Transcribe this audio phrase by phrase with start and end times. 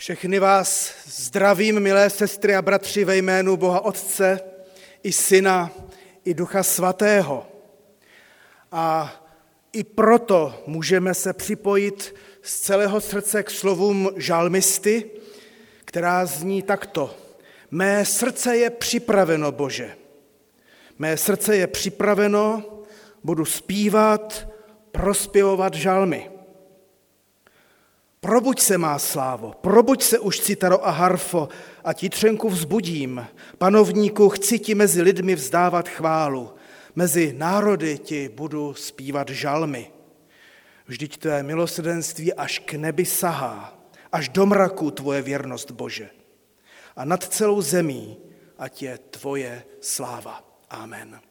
[0.00, 4.40] Všechny vás zdravím, milé sestry a bratři, ve jménu Boha Otce
[5.02, 5.70] i Syna
[6.24, 7.46] i Ducha Svatého.
[8.72, 9.12] A
[9.72, 15.10] i proto můžeme se připojit z celého srdce k slovům žalmisty,
[15.84, 17.14] která zní takto.
[17.70, 19.96] Mé srdce je připraveno, Bože.
[20.98, 22.62] Mé srdce je připraveno,
[23.24, 24.48] budu zpívat,
[24.92, 26.30] prospěvovat žalmy.
[28.20, 31.48] Probuď se, má slávo, probuď se už, citaro a harfo,
[31.84, 33.26] a ti třenku vzbudím.
[33.58, 36.54] Panovníku, chci ti mezi lidmi vzdávat chválu,
[36.94, 39.90] mezi národy ti budu zpívat žalmy.
[40.86, 43.78] Vždyť tvé milosrdenství až k nebi sahá,
[44.12, 46.10] až do mraku tvoje věrnost, Bože.
[46.96, 48.16] A nad celou zemí,
[48.58, 50.44] ať je tvoje sláva.
[50.70, 51.29] Amen.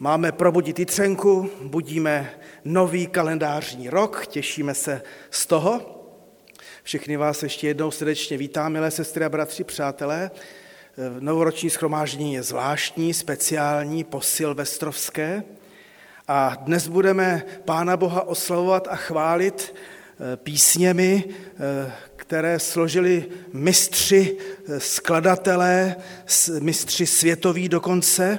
[0.00, 2.30] Máme probudit Jitřenku, budíme
[2.64, 6.02] nový kalendářní rok, těšíme se z toho.
[6.82, 10.30] Všechny vás ještě jednou srdečně vítám, milé sestry a bratři, přátelé.
[11.20, 15.42] Novoroční schromáždění je zvláštní, speciální, posilvestrovské.
[16.28, 24.36] A dnes budeme Pána Boha oslavovat a chválit eh, písněmi, eh, které složili mistři,
[24.68, 25.96] eh, skladatelé,
[26.60, 28.38] mistři světoví dokonce,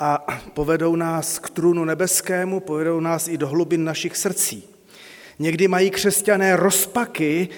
[0.00, 4.64] a povedou nás k trůnu nebeskému, povedou nás i do hlubin našich srdcí.
[5.38, 7.48] Někdy mají křesťané rozpaky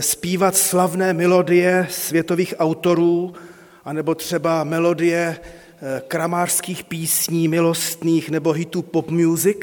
[0.00, 3.34] zpívat slavné melodie světových autorů,
[3.84, 9.58] anebo třeba melodie eh, kramářských písní, milostných nebo hitů pop music,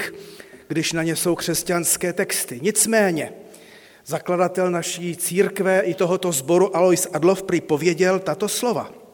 [0.67, 2.59] když na ně jsou křesťanské texty.
[2.63, 3.33] Nicméně,
[4.06, 8.91] zakladatel naší církve i tohoto sboru Alois Adlov prý pověděl tato slova–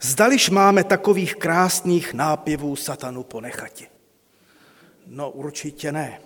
[0.00, 3.86] Zdališ máme takových krásných nápěvů satanu ponechati?
[5.06, 6.20] No určitě ne.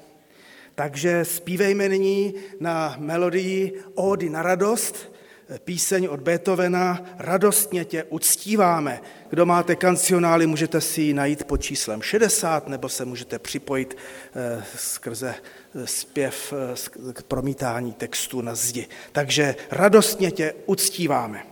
[0.74, 5.10] Takže zpívejme nyní na melodii Ody na radost,
[5.58, 9.00] píseň od Beethovena Radostně tě uctíváme.
[9.30, 13.96] Kdo máte kancionály, můžete si ji najít pod číslem 60, nebo se můžete připojit
[14.34, 18.88] eh, skrze eh, zpěv eh, k promítání textu na zdi.
[19.12, 21.49] Takže radostně tě uctíváme.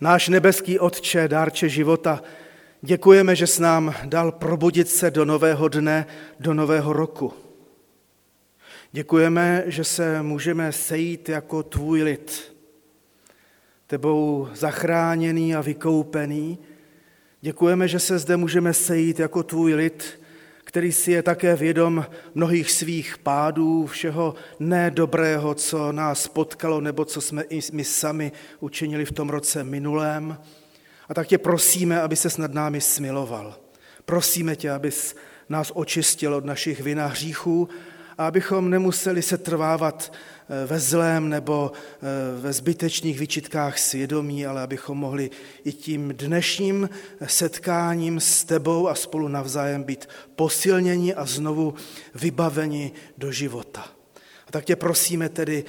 [0.00, 2.22] Náš nebeský Otče, dárče života,
[2.82, 6.06] děkujeme, že jsi nám dal probudit se do nového dne,
[6.40, 7.32] do nového roku.
[8.92, 12.56] Děkujeme, že se můžeme sejít jako tvůj lid,
[13.86, 16.58] tebou zachráněný a vykoupený.
[17.40, 20.20] Děkujeme, že se zde můžeme sejít jako tvůj lid
[20.64, 27.20] který si je také vědom mnohých svých pádů, všeho nedobrého, co nás potkalo, nebo co
[27.20, 30.38] jsme i my sami učinili v tom roce minulém.
[31.08, 33.56] A tak tě prosíme, aby se nad námi smiloval.
[34.04, 35.16] Prosíme tě, abys
[35.48, 37.68] nás očistil od našich vin a hříchů
[38.18, 44.62] a abychom nemuseli se trvávat eh, ve zlém nebo eh, ve zbytečných vyčitkách svědomí, ale
[44.62, 45.30] abychom mohli
[45.64, 46.90] i tím dnešním
[47.26, 51.74] setkáním s tebou a spolu navzájem být posilněni a znovu
[52.14, 53.84] vybaveni do života.
[54.48, 55.64] A tak tě prosíme tedy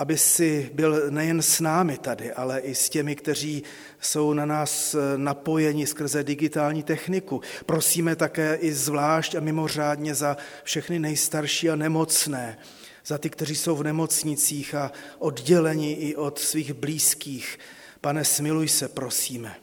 [0.00, 3.62] aby si byl nejen s námi tady, ale i s těmi, kteří
[4.00, 7.40] jsou na nás napojeni skrze digitální techniku.
[7.66, 12.58] Prosíme také i zvlášť a mimořádně za všechny nejstarší a nemocné,
[13.06, 17.58] za ty, kteří jsou v nemocnicích a odděleni i od svých blízkých.
[18.00, 19.54] Pane, smiluj se, prosíme.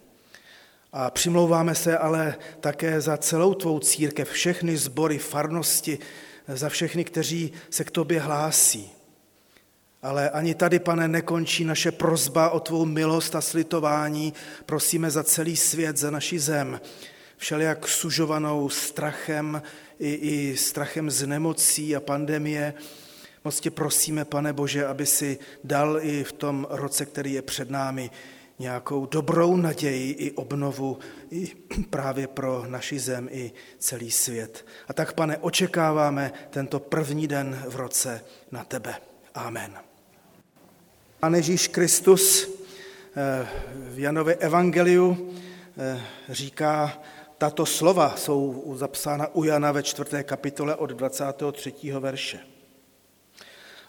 [0.93, 5.99] A přimlouváme se ale také za celou tvou církev, všechny sbory, farnosti,
[6.47, 8.96] za všechny, kteří se k tobě hlásí.
[10.01, 14.33] Ale ani tady, pane, nekončí naše prozba o tvou milost a slitování.
[14.65, 16.81] Prosíme za celý svět, za naši zem,
[17.37, 19.61] všelijak sužovanou strachem
[19.99, 22.73] i, i strachem z nemocí a pandemie.
[23.43, 27.69] Moc tě prosíme, pane Bože, aby si dal i v tom roce, který je před
[27.69, 28.11] námi,
[28.59, 30.99] nějakou dobrou naději i obnovu
[31.31, 31.51] i
[31.89, 34.65] právě pro naši zem i celý svět.
[34.87, 38.21] A tak, pane, očekáváme tento první den v roce
[38.51, 38.95] na tebe.
[39.33, 39.86] Amen.
[41.19, 42.49] Pán Ježíš Kristus
[43.15, 45.33] eh, v Janově evangeliu
[45.77, 47.01] eh, říká,
[47.37, 51.73] tato slova jsou zapsána u Jana ve čtvrté kapitole od 23.
[51.99, 52.39] verše.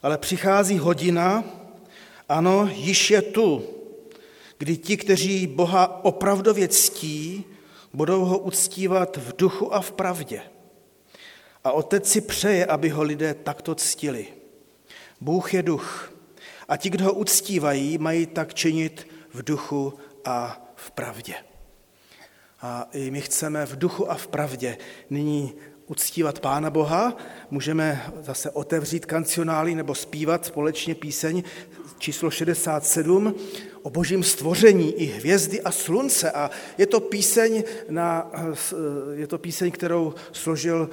[0.02, 1.44] Ale přichází hodina,
[2.28, 3.64] ano, již je tu,
[4.58, 7.44] kdy ti, kteří Boha opravdově ctí,
[7.92, 10.42] budou ho uctívat v duchu a v pravdě.
[11.64, 14.26] A otec si přeje, aby ho lidé takto ctili.
[15.20, 16.17] Bůh je duch
[16.68, 19.94] a ti, kdo ho uctívají, mají tak činit v duchu
[20.24, 21.34] a v pravdě.
[22.60, 24.78] A i my chceme v duchu a v pravdě
[25.10, 25.54] nyní
[25.86, 27.16] uctívat Pána Boha.
[27.50, 31.42] Můžeme zase otevřít kancionály nebo zpívat společně píseň
[31.98, 33.34] číslo 67
[33.82, 36.30] o božím stvoření i hvězdy a slunce.
[36.30, 38.30] A je to píseň, na,
[39.12, 40.90] je to píseň kterou složil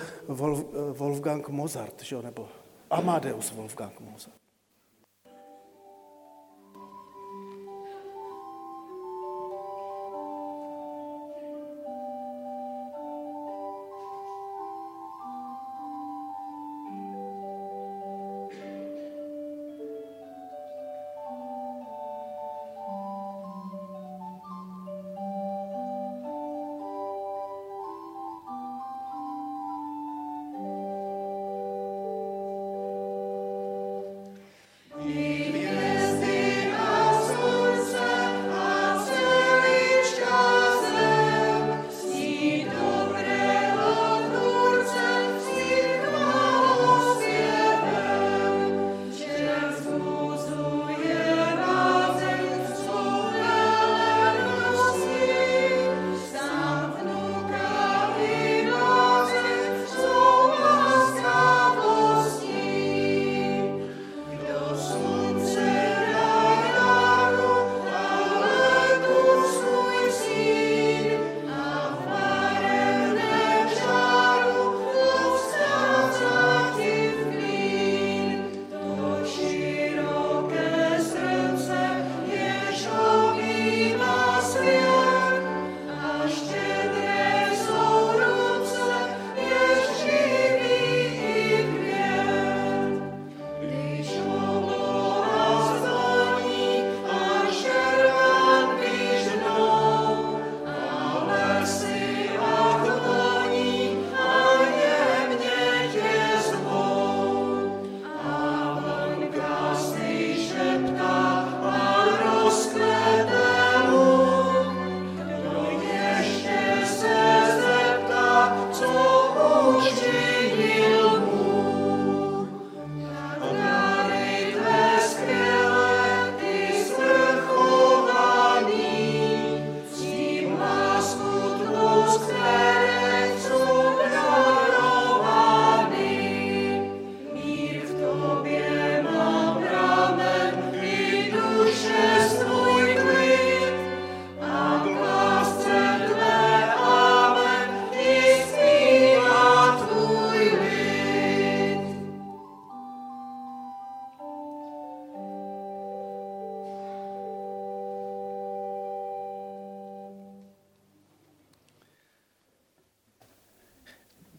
[0.92, 2.18] Wolfgang Mozart, že?
[2.22, 2.48] nebo
[2.90, 4.35] Amadeus Wolfgang Mozart.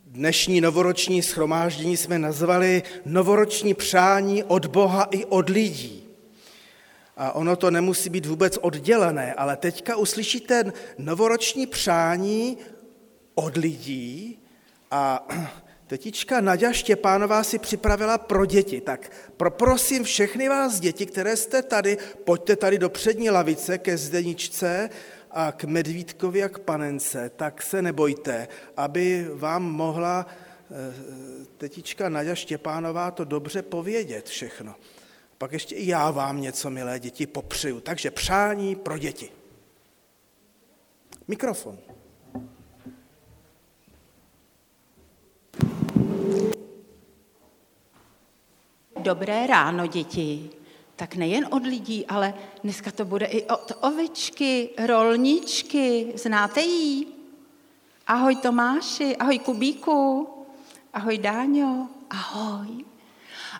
[0.09, 6.09] Dnešní novoroční schromáždění jsme nazvali novoroční přání od Boha i od lidí.
[7.17, 12.59] A ono to nemusí být vůbec oddělené, ale teďka uslyšíte novoroční přání
[13.35, 14.39] od lidí
[14.91, 15.29] a
[15.87, 18.81] tetička Nadia Štěpánová si připravila pro děti.
[18.81, 19.11] Tak
[19.49, 24.91] prosím všechny vás děti, které jste tady, pojďte tady do přední lavice ke Zdeničce
[25.52, 30.95] k Medvídkovi a k Panence, tak se nebojte, aby vám mohla eh,
[31.59, 34.75] tetička Nadia Štěpánová to dobře povědět všechno.
[35.38, 37.81] Pak ještě i já vám něco, milé děti, popřeju.
[37.81, 39.31] Takže přání pro děti.
[41.28, 41.78] Mikrofon.
[49.02, 50.50] Dobré ráno, děti.
[50.97, 52.35] Tak nejen od lidí, ale
[52.65, 56.12] dneska to bude i od ovečky, rolničky.
[56.15, 57.07] Znáte jí?
[58.07, 60.29] Ahoj Tomáši, ahoj Kubíku,
[60.93, 62.85] ahoj Dáňo, ahoj.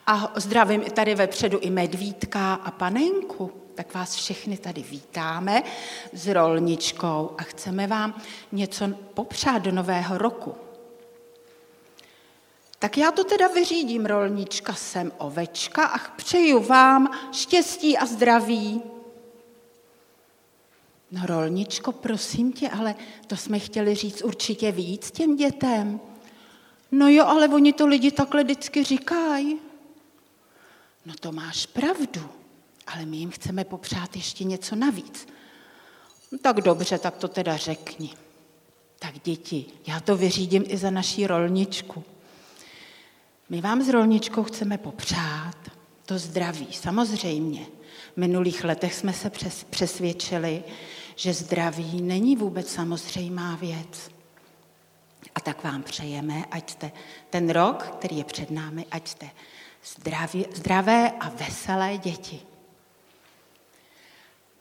[0.07, 3.53] A zdravím tady vepředu i Medvídka a Panenku.
[3.75, 5.63] Tak vás všechny tady vítáme
[6.13, 8.15] s rolničkou a chceme vám
[8.53, 10.66] něco popřát do nového roku.
[12.79, 18.83] Tak já to teda vyřídím, rolnička, jsem ovečka a přeju vám štěstí a zdraví.
[21.11, 22.95] No rolničko, prosím tě, ale
[23.27, 26.01] to jsme chtěli říct určitě víc těm dětem.
[26.93, 29.59] No jo, ale oni to lidi takhle vždycky říkají.
[31.07, 32.29] No to máš pravdu,
[32.87, 35.29] ale my jim chceme popřát ještě něco navíc.
[36.33, 38.11] No, tak dobře, tak to teda řekni.
[38.99, 42.05] Tak děti, já to vyřídím i za naší rolničku.
[43.49, 45.57] My vám s rolničkou chceme popřát
[46.07, 47.67] to zdraví, samozřejmě.
[48.15, 49.31] V minulých letech jsme se
[49.71, 50.65] přesvědčili,
[51.17, 54.11] že zdraví není vůbec samozřejmá věc.
[55.35, 56.93] A tak vám přejeme, ať jste
[57.31, 59.31] ten rok, který je před námi, ať jste
[59.85, 62.41] zdraví, zdravé a veselé děti.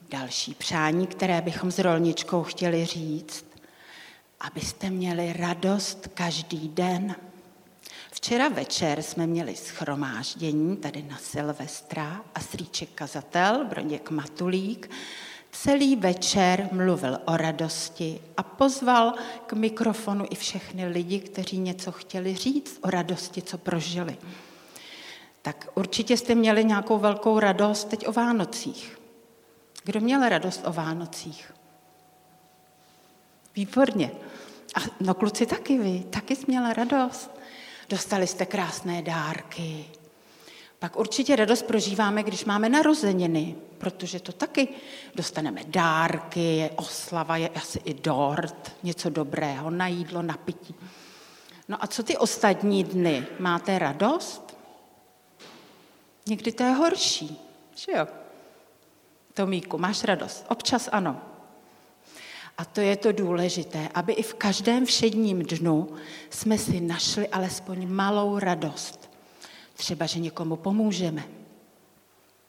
[0.09, 3.45] Další přání, které bychom s rolničkou chtěli říct,
[4.39, 7.15] abyste měli radost každý den.
[8.15, 14.89] Včera večer jsme měli schromáždění tady na Silvestra a strýček kazatel Broněk Matulík
[15.51, 19.13] celý večer mluvil o radosti a pozval
[19.45, 24.17] k mikrofonu i všechny lidi, kteří něco chtěli říct o radosti, co prožili.
[25.41, 28.99] Tak určitě jste měli nějakou velkou radost teď o Vánocích.
[29.83, 31.53] Kdo měl radost o Vánocích?
[33.55, 34.11] Výborně.
[34.75, 37.34] A no kluci taky vy, taky jsi měla radost.
[37.89, 39.85] Dostali jste krásné dárky.
[40.79, 44.67] Pak určitě radost prožíváme, když máme narozeniny, protože to taky
[45.15, 50.75] dostaneme dárky, je oslava, je asi i dort, něco dobrého, na jídlo, na pití.
[51.67, 53.27] No a co ty ostatní dny?
[53.39, 54.57] Máte radost?
[56.27, 57.41] Někdy to je horší,
[57.75, 58.07] že jo?
[59.33, 60.45] Tomíku, máš radost?
[60.49, 61.21] Občas ano.
[62.57, 65.89] A to je to důležité, aby i v každém všedním dnu
[66.29, 69.11] jsme si našli alespoň malou radost.
[69.73, 71.23] Třeba, že někomu pomůžeme.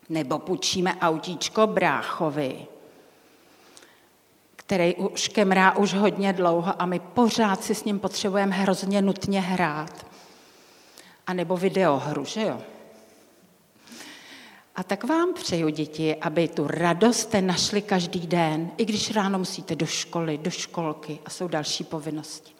[0.08, 2.66] Nebo půjčíme autíčko bráchovi,
[4.56, 9.40] který už kemrá už hodně dlouho a my pořád si s ním potřebujeme hrozně nutně
[9.40, 10.06] hrát.
[11.26, 12.62] A nebo videohru, že jo?
[14.76, 19.38] A tak vám přeju, děti, aby tu radost jste našli každý den, i když ráno
[19.38, 22.52] musíte do školy, do školky a jsou další povinnosti.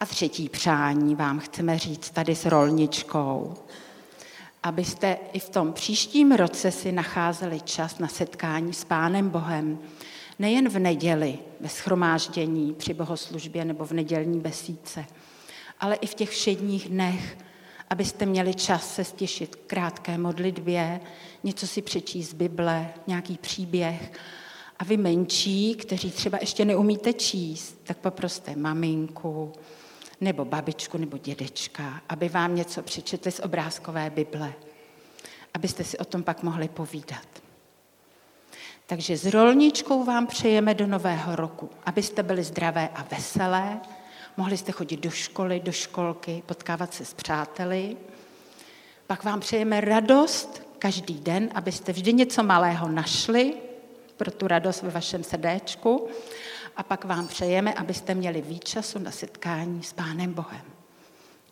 [0.00, 3.54] A třetí přání vám chceme říct tady s rolničkou,
[4.62, 9.78] abyste i v tom příštím roce si nacházeli čas na setkání s Pánem Bohem,
[10.38, 15.04] nejen v neděli, ve schromáždění, při bohoslužbě nebo v nedělní besídce,
[15.80, 17.36] ale i v těch všedních dnech,
[17.92, 21.00] abyste měli čas se stěšit krátké modlitbě,
[21.44, 24.12] něco si přečíst z Bible, nějaký příběh.
[24.78, 29.52] A vy menší, kteří třeba ještě neumíte číst, tak poproste maminku,
[30.20, 34.52] nebo babičku, nebo dědečka, aby vám něco přečetli z obrázkové Bible,
[35.54, 37.28] abyste si o tom pak mohli povídat.
[38.86, 43.80] Takže s rolničkou vám přejeme do nového roku, abyste byli zdravé a veselé,
[44.36, 47.96] mohli jste chodit do školy, do školky, potkávat se s přáteli.
[49.06, 53.54] Pak vám přejeme radost každý den, abyste vždy něco malého našli
[54.16, 56.08] pro tu radost ve vašem srdéčku.
[56.76, 60.64] A pak vám přejeme, abyste měli víc času na setkání s Pánem Bohem.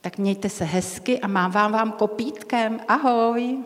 [0.00, 2.80] Tak mějte se hezky a mávám vám kopítkem.
[2.88, 3.58] Ahoj!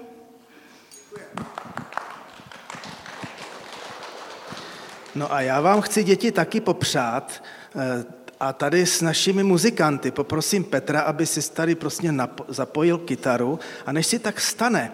[5.14, 7.42] No a já vám chci děti taky popřát,
[7.76, 8.04] eh,
[8.40, 10.10] a tady s našimi muzikanty.
[10.10, 12.14] Poprosím Petra, aby si tady prostě
[12.48, 14.92] zapojil kytaru a než si tak stane,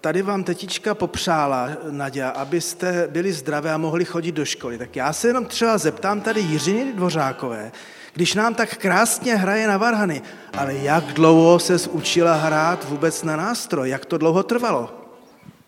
[0.00, 4.78] tady vám tetička popřála, Nadia, abyste byli zdravé a mohli chodit do školy.
[4.78, 7.72] Tak já se jenom třeba zeptám tady Jiřiny Dvořákové,
[8.12, 10.22] když nám tak krásně hraje na varhany,
[10.58, 13.88] ale jak dlouho se učila hrát vůbec na nástroj?
[13.90, 14.99] Jak to dlouho trvalo?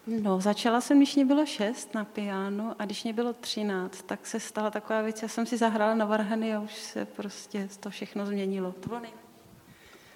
[0.07, 4.27] No, začala jsem, když mě bylo šest na piano a když mě bylo třináct, tak
[4.27, 7.91] se stala taková věc, já jsem si zahrála na varhany a už se prostě to
[7.91, 8.73] všechno změnilo.
[8.73, 9.23] To bylo nejlepší.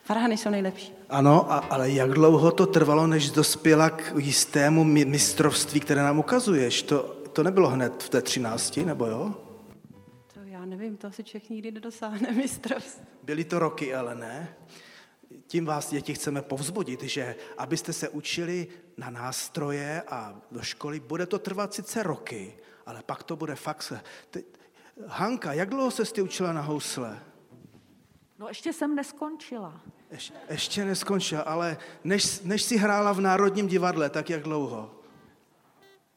[0.09, 0.93] Varhany jsou nejlepší.
[1.09, 6.83] Ano, a, ale jak dlouho to trvalo, než dospěla k jistému mistrovství, které nám ukazuješ?
[6.83, 7.03] To,
[7.33, 9.35] to nebylo hned v té třinácti, nebo jo?
[10.35, 13.07] To já nevím, to asi člověk nikdy nedosáhne mistrovství.
[13.23, 14.49] Byly to roky, ale ne?
[15.47, 21.27] Tím vás, děti, chceme povzbudit, že abyste se učili na nástroje a do školy, bude
[21.27, 23.93] to trvat sice roky, ale pak to bude fakt...
[24.31, 24.45] Ty,
[25.07, 27.23] Hanka, jak dlouho se ty učila na housle?
[28.39, 29.81] No ještě jsem neskončila.
[30.11, 35.01] Ješ, ještě neskončila, ale než, než jsi hrála v Národním divadle, tak jak dlouho?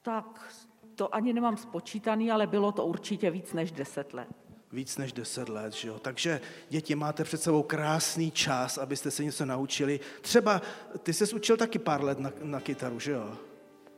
[0.01, 0.53] Tak
[0.95, 4.48] to ani nemám spočítaný, ale bylo to určitě víc než deset let.
[4.71, 5.99] Víc než deset let, že jo?
[5.99, 9.99] Takže děti, máte před sebou krásný čas, abyste se něco naučili.
[10.21, 10.61] Třeba
[11.03, 13.37] ty jsi učil taky pár let na, na kytaru, že jo?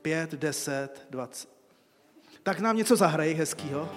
[0.01, 1.49] Pět, deset, dvacet.
[2.43, 3.89] Tak nám něco zahrají hezkýho.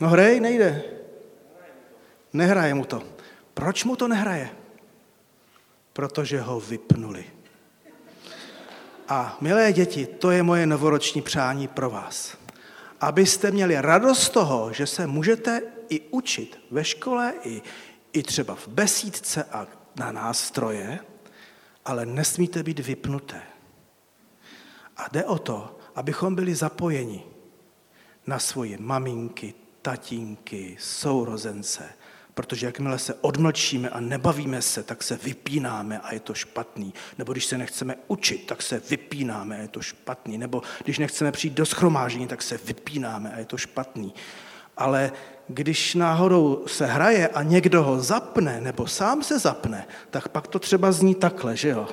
[0.00, 0.82] No hrej, nejde.
[2.32, 3.13] Nehraje mu to.
[3.54, 4.50] Proč mu to nehraje?
[5.92, 7.24] Protože ho vypnuli.
[9.08, 12.36] A milé děti, to je moje novoroční přání pro vás.
[13.00, 17.62] Abyste měli radost z toho, že se můžete i učit ve škole, i,
[18.12, 20.98] i třeba v besídce a na nástroje,
[21.84, 23.42] ale nesmíte být vypnuté.
[24.96, 27.24] A jde o to, abychom byli zapojeni
[28.26, 31.92] na svoje maminky, tatínky, sourozence,
[32.34, 36.94] protože jakmile se odmlčíme a nebavíme se, tak se vypínáme a je to špatný.
[37.18, 40.38] Nebo když se nechceme učit, tak se vypínáme a je to špatný.
[40.38, 44.14] Nebo když nechceme přijít do schromáždění, tak se vypínáme a je to špatný.
[44.76, 45.12] Ale
[45.48, 50.58] když náhodou se hraje a někdo ho zapne, nebo sám se zapne, tak pak to
[50.58, 51.88] třeba zní takhle, že jo?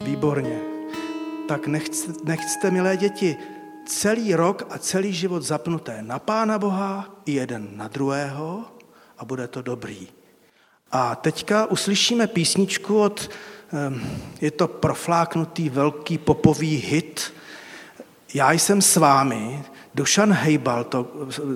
[0.00, 0.67] Výborně.
[1.48, 3.36] Tak nechcete, nechcete, milé děti,
[3.86, 8.64] celý rok a celý život zapnuté na Pána Boha i jeden na druhého
[9.18, 10.08] a bude to dobrý.
[10.92, 13.30] A teďka uslyšíme písničku od,
[14.40, 17.32] je to profláknutý velký popový hit,
[18.34, 21.08] Já jsem s vámi, Dušan Hejbal to,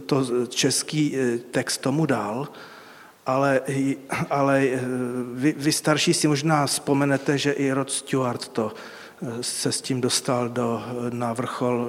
[0.06, 2.48] to český eh, text tomu dal,
[3.26, 3.60] ale,
[4.30, 4.80] ale eh,
[5.34, 8.72] vy, vy starší si možná vzpomenete, že i Rod Stewart to
[9.40, 11.88] se s tím dostal do, eh, na vrchol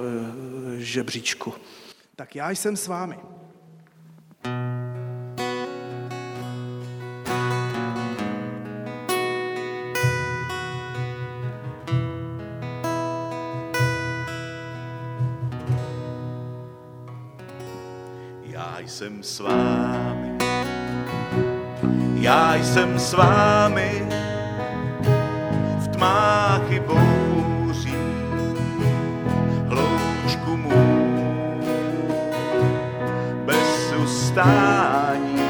[0.76, 1.54] žebříčku.
[2.16, 3.16] Tak já jsem s vámi.
[18.42, 20.34] Já jsem s vámi
[22.24, 24.06] já jsem s vámi
[34.44, 35.40] ustání,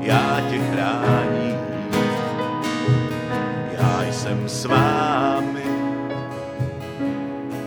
[0.00, 1.58] já tě chráním.
[3.72, 5.64] Já jsem s vámi,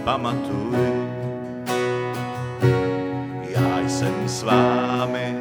[0.03, 0.77] pamatuj,
[3.49, 5.35] já jsem s vámi,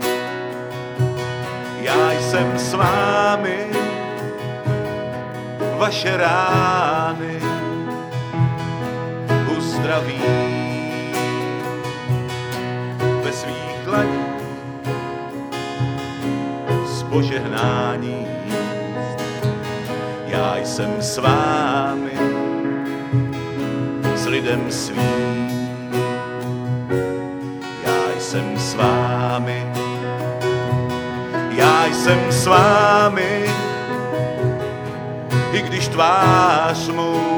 [1.80, 3.66] já jsem s vámi,
[5.78, 7.40] vaše rány
[9.58, 10.43] uzdraví
[17.14, 18.26] požehnání.
[20.26, 22.18] Já jsem s vámi,
[24.14, 25.90] s lidem svým.
[27.86, 29.66] Já jsem s vámi,
[31.50, 33.44] já jsem s vámi,
[35.52, 37.33] i když tvář mou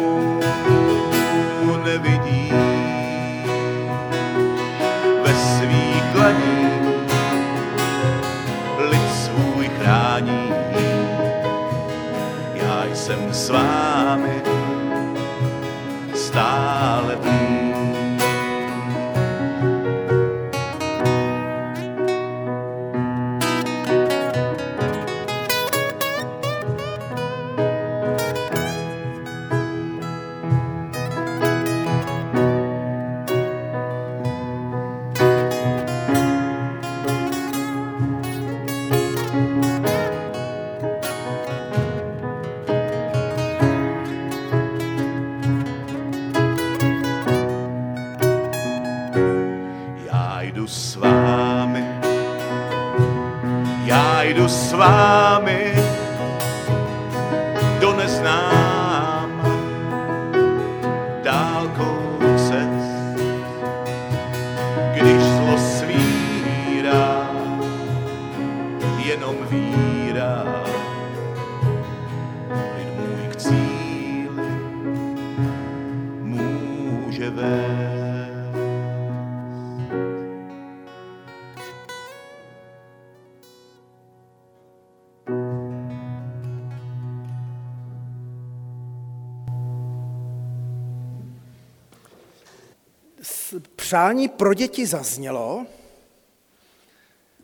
[93.96, 95.66] Přání pro děti zaznělo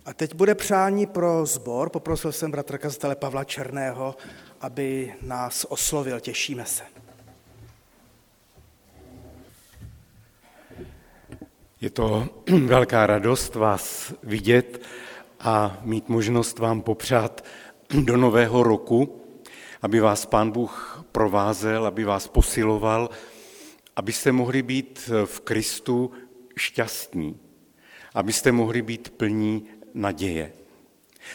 [0.05, 1.91] a teď bude přání pro sbor.
[1.91, 4.17] Poprosil jsem bratra kazatele Pavla Černého,
[4.61, 6.21] aby nás oslovil.
[6.21, 6.83] Těšíme se.
[11.81, 12.29] Je to
[12.67, 14.83] velká radost vás vidět
[15.41, 17.45] a mít možnost vám popřát
[18.05, 19.23] do nového roku,
[19.83, 23.11] aby vás Pán Bůh provázel, aby vás posiloval,
[23.97, 26.11] abyste mohli být v Kristu
[26.57, 27.41] šťastní,
[28.15, 30.53] abyste mohli být plní naděje.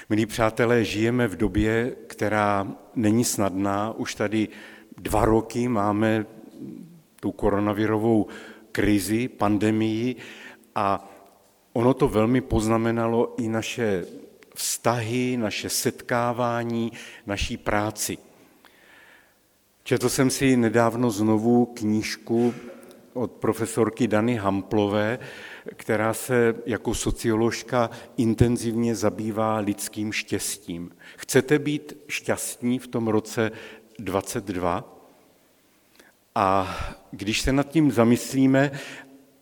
[0.09, 3.91] Milí přátelé, žijeme v době, která není snadná.
[3.91, 4.47] Už tady
[4.97, 6.25] dva roky máme
[7.19, 8.27] tu koronavirovou
[8.71, 10.15] krizi, pandemii
[10.75, 11.09] a
[11.73, 14.05] ono to velmi poznamenalo i naše
[14.55, 16.91] vztahy, naše setkávání,
[17.25, 18.17] naší práci.
[19.83, 22.53] Četl jsem si nedávno znovu knížku
[23.17, 25.19] od profesorky Dany Hamplové,
[25.75, 30.91] která se jako socioložka intenzivně zabývá lidským štěstím.
[31.17, 33.51] Chcete být šťastní v tom roce
[33.99, 34.93] 22?
[36.35, 36.77] A
[37.11, 38.71] když se nad tím zamyslíme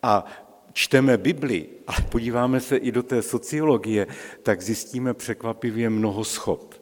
[0.03, 0.25] a
[0.73, 4.07] čteme Bibli, ale podíváme se i do té sociologie,
[4.43, 6.81] tak zjistíme překvapivě mnoho schod.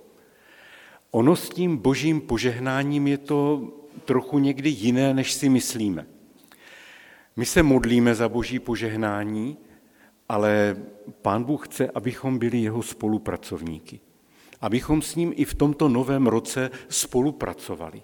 [1.11, 3.67] Ono s tím božím požehnáním je to
[4.05, 6.12] trochu někdy jiné, než si myslíme.
[7.35, 9.57] My se modlíme za boží požehnání,
[10.29, 10.77] ale
[11.21, 13.99] pán Bůh chce, abychom byli jeho spolupracovníky.
[14.61, 18.01] Abychom s ním i v tomto novém roce spolupracovali.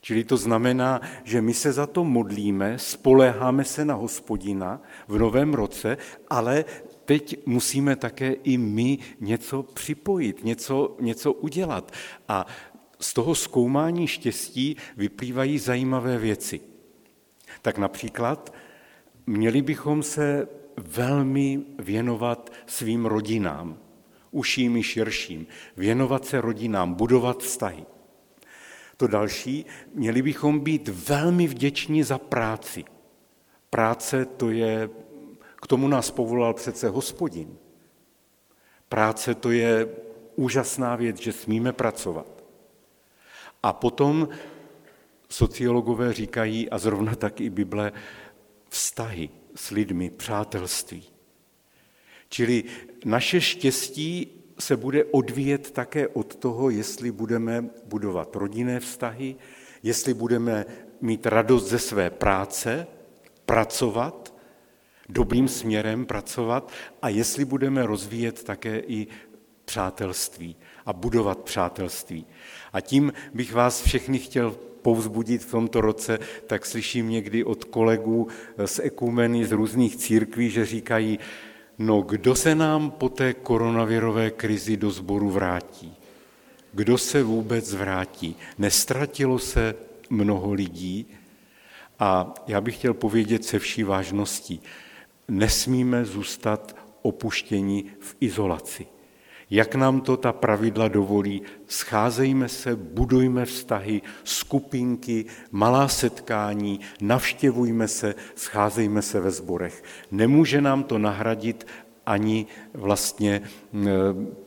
[0.00, 5.54] Čili to znamená, že my se za to modlíme, spoléháme se na hospodina v novém
[5.54, 5.96] roce,
[6.30, 6.64] ale
[7.04, 11.92] teď musíme také i my něco připojit, něco, něco udělat.
[12.28, 12.46] A
[13.00, 16.71] z toho zkoumání štěstí vyplývají zajímavé věci.
[17.62, 18.54] Tak například
[19.26, 23.78] měli bychom se velmi věnovat svým rodinám,
[24.30, 25.46] uším i širším,
[25.76, 27.84] věnovat se rodinám, budovat vztahy.
[28.96, 32.84] To další, měli bychom být velmi vděční za práci.
[33.70, 34.90] Práce to je,
[35.56, 37.56] k tomu nás povolal přece hospodin.
[38.88, 39.88] Práce to je
[40.36, 42.44] úžasná věc, že smíme pracovat.
[43.62, 44.28] A potom
[45.32, 47.92] sociologové říkají, a zrovna tak i Bible,
[48.68, 51.04] vztahy s lidmi, přátelství.
[52.28, 52.64] Čili
[53.04, 54.26] naše štěstí
[54.58, 59.36] se bude odvíjet také od toho, jestli budeme budovat rodinné vztahy,
[59.82, 60.64] jestli budeme
[61.00, 62.86] mít radost ze své práce,
[63.46, 64.34] pracovat,
[65.08, 69.06] dobrým směrem pracovat a jestli budeme rozvíjet také i
[69.64, 72.26] přátelství a budovat přátelství.
[72.72, 78.28] A tím bych vás všechny chtěl povzbudit v tomto roce, tak slyším někdy od kolegů
[78.64, 81.18] z ekumeny, z různých církví, že říkají,
[81.78, 85.96] no kdo se nám po té koronavirové krizi do sboru vrátí?
[86.72, 88.36] Kdo se vůbec vrátí?
[88.58, 89.74] Nestratilo se
[90.10, 91.06] mnoho lidí?
[91.98, 94.60] A já bych chtěl povědět se vší vážností,
[95.28, 98.86] nesmíme zůstat opuštěni v izolaci.
[99.52, 108.14] Jak nám to ta pravidla dovolí, scházejme se, budujme vztahy, skupinky, malá setkání, navštěvujme se,
[108.34, 109.84] scházejme se ve sborech.
[110.10, 111.66] Nemůže nám to nahradit
[112.06, 113.42] ani vlastně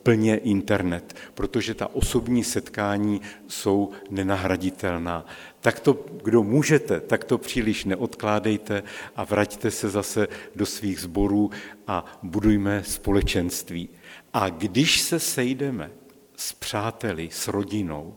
[0.02, 5.26] plně internet, protože ta osobní setkání jsou nenahraditelná.
[5.60, 8.82] Tak to, kdo můžete, tak to příliš neodkládejte
[9.16, 11.50] a vraťte se zase do svých sborů
[11.86, 13.88] a budujme společenství.
[14.36, 15.90] A když se sejdeme
[16.36, 18.14] s přáteli, s rodinou,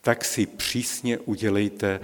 [0.00, 2.00] tak si přísně udělejte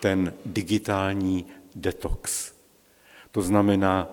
[0.00, 2.52] ten digitální detox.
[3.30, 4.08] To znamená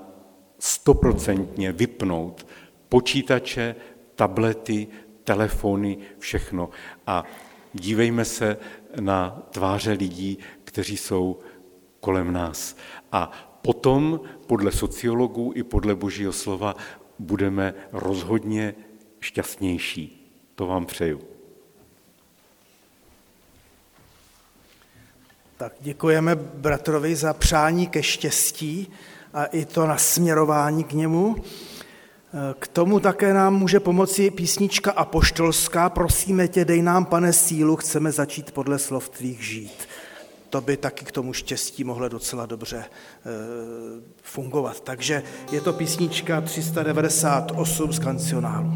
[0.60, 2.48] stoprocentně vypnout
[2.90, 3.76] počítače,
[4.16, 4.88] tablety,
[5.24, 6.70] telefony, všechno.
[7.08, 7.24] A
[7.74, 8.58] dívejme se
[9.00, 11.40] na tváře lidí, kteří jsou
[12.00, 12.78] kolem nás.
[13.12, 16.76] A potom, podle sociologů i podle Božího slova,
[17.20, 18.76] budeme rozhodně
[19.20, 20.34] šťastnější.
[20.56, 21.22] To vám přeju.
[25.58, 28.92] Tak děkujeme bratrovi za přání ke štěstí
[29.34, 31.36] a i to nasměrování k němu.
[32.60, 35.90] K tomu také nám může pomoci písnička apoštolská.
[35.90, 39.89] Prosíme tě, dej nám, pane, sílu, chceme začít podle slov tvých žít.
[40.50, 43.30] To by taky k tomu štěstí mohlo docela dobře eh,
[44.22, 44.80] fungovat.
[44.80, 48.74] Takže je to písnička 398 z kancionálu.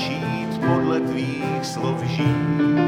[0.00, 2.79] žít podle tvých slov žít.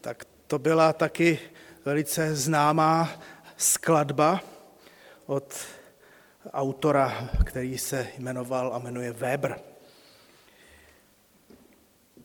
[0.00, 1.38] Tak to byla taky
[1.84, 3.10] velice známá
[3.56, 4.40] skladba
[5.26, 5.54] od
[6.52, 9.60] autora, který se jmenoval a jmenuje Weber.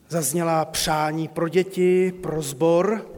[0.08, 3.12] Zazněla přání pro děti, pro zbor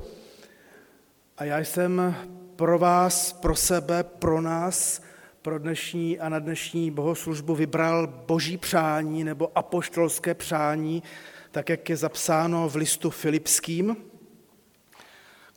[1.38, 2.16] a já jsem
[2.56, 5.02] pro vás, pro sebe, pro nás,
[5.42, 11.04] pro dnešní a na dnešní bohoslužbu vybral boží přání nebo apoštolské přání,
[11.52, 14.07] tak jak je zapsáno v listu Filipským,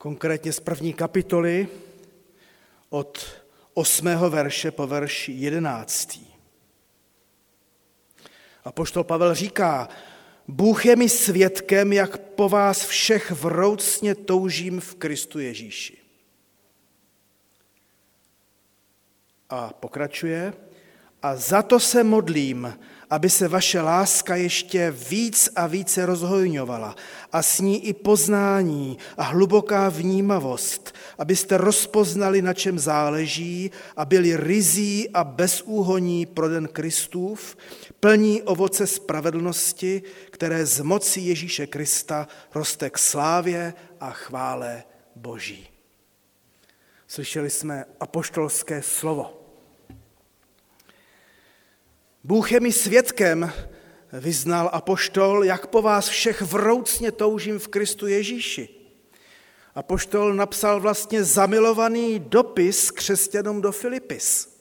[0.00, 1.68] konkrétně z první kapitoly
[2.88, 3.42] od
[3.74, 6.26] osmého verše po verš jedenáctý.
[8.64, 9.88] A poštol Pavel říká,
[10.48, 15.96] Bůh je mi svědkem, jak po vás všech vroucně toužím v Kristu Ježíši.
[19.50, 20.52] A pokračuje,
[21.22, 22.74] a za to se modlím,
[23.10, 26.96] aby se vaše láska ještě víc a více rozhojňovala
[27.32, 34.36] a s ní i poznání a hluboká vnímavost, abyste rozpoznali, na čem záleží a byli
[34.36, 37.56] rizí a bezúhoní pro den Kristův,
[38.00, 44.82] plní ovoce spravedlnosti, které z moci Ježíše Krista roste k slávě a chvále
[45.16, 45.68] Boží.
[47.06, 49.39] Slyšeli jsme apoštolské slovo.
[52.24, 53.52] Bůh je mi svědkem,
[54.12, 58.68] vyznal apoštol, jak po vás všech vroucně toužím v Kristu Ježíši.
[59.74, 64.60] Apoštol napsal vlastně zamilovaný dopis křesťanům do Filipis.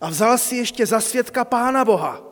[0.00, 2.22] A vzal si ještě za svědka Pána Boha.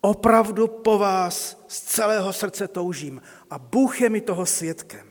[0.00, 5.10] Opravdu po vás z celého srdce toužím a Bůh je mi toho svědkem.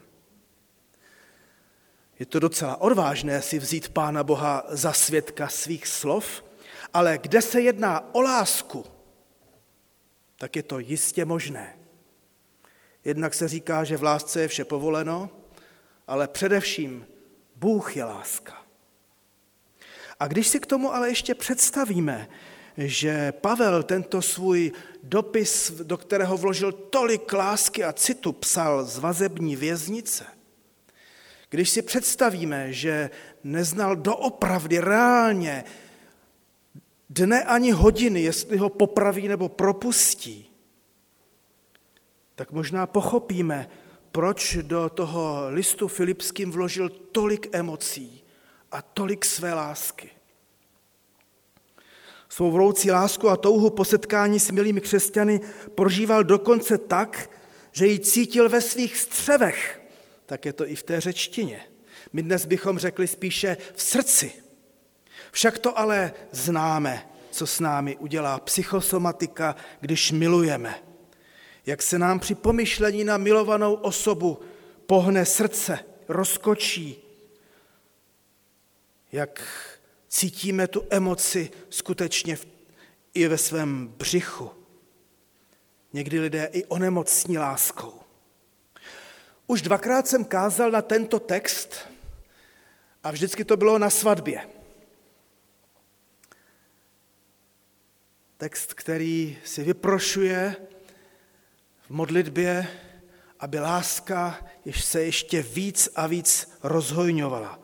[2.20, 6.44] Je to docela odvážné si vzít Pána Boha za svědka svých slov,
[6.94, 8.86] ale kde se jedná o lásku,
[10.38, 11.80] tak je to jistě možné.
[13.06, 15.30] Jednak se říká, že v lásce je vše povoleno,
[16.08, 17.08] ale především
[17.56, 18.66] Bůh je láska.
[20.20, 22.30] A když si k tomu ale ještě představíme,
[22.78, 24.72] že Pavel tento svůj
[25.04, 30.26] dopis, do kterého vložil tolik lásky a citu, psal z vazební věznice,
[31.50, 33.10] když si představíme, že
[33.44, 35.64] neznal doopravdy reálně
[37.10, 40.46] dne ani hodiny, jestli ho popraví nebo propustí,
[42.36, 43.70] tak možná pochopíme,
[44.12, 48.24] proč do toho listu Filipským vložil tolik emocí
[48.72, 50.10] a tolik své lásky.
[52.30, 55.42] Svou vroucí lásku a touhu po setkání s milými křesťany
[55.76, 57.30] prožíval dokonce tak,
[57.72, 59.82] že ji cítil ve svých střevech.
[60.26, 61.66] Tak je to i v té řečtině.
[62.14, 64.32] My dnes bychom řekli spíše v srdci.
[65.32, 70.84] Však to ale známe, co s námi udělá psychosomatika, když milujeme.
[71.66, 74.40] Jak se nám při pomyšlení na milovanou osobu
[74.86, 76.98] pohne srdce, rozkočí.
[79.12, 79.48] Jak
[80.08, 82.38] cítíme tu emoci skutečně
[83.14, 84.52] i ve svém břichu.
[85.94, 87.94] Někdy lidé i onemocní láskou.
[89.48, 91.76] Už dvakrát jsem kázal na tento text
[93.04, 94.59] a vždycky to bylo na svatbě.
[98.40, 100.56] Text, který si vyprošuje
[101.82, 102.68] v modlitbě,
[103.40, 107.60] aby láska jež se ještě víc a víc rozhojňovala.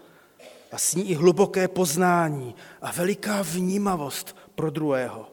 [0.71, 5.31] A s ní i hluboké poznání a veliká vnímavost pro druhého.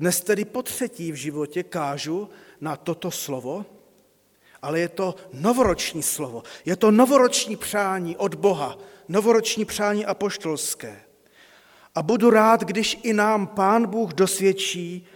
[0.00, 3.66] Dnes tedy po třetí v životě kážu na toto slovo,
[4.62, 11.09] ale je to novoroční slovo, je to novoroční přání od Boha, novoroční přání apoštolské.
[11.94, 15.06] A budu rád, když i nám Pán Bůh dosvědčí,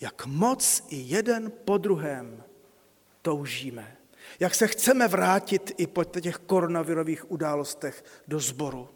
[0.00, 2.44] jak moc i jeden po druhém
[3.22, 3.96] toužíme.
[4.40, 8.88] Jak se chceme vrátit i po těch koronavirových událostech do sboru.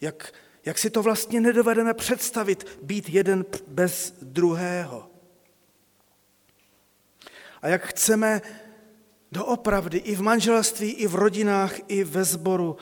[0.00, 0.32] Jak,
[0.64, 5.10] jak si to vlastně nedovedeme představit, být jeden bez druhého.
[7.62, 8.42] A jak chceme
[9.32, 12.76] doopravdy i v manželství, i v rodinách, i ve sboru